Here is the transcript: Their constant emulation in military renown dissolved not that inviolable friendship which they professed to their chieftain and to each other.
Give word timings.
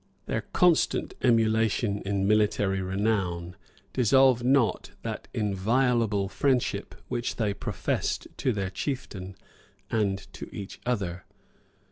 Their 0.25 0.41
constant 0.51 1.13
emulation 1.21 2.01
in 2.01 2.27
military 2.27 2.81
renown 2.81 3.55
dissolved 3.93 4.43
not 4.43 4.89
that 5.03 5.27
inviolable 5.31 6.27
friendship 6.27 6.95
which 7.07 7.35
they 7.35 7.53
professed 7.53 8.27
to 8.37 8.51
their 8.51 8.71
chieftain 8.71 9.35
and 9.91 10.17
to 10.33 10.49
each 10.51 10.81
other. 10.87 11.25